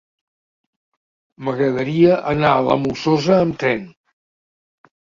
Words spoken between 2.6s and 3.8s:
la Molsosa amb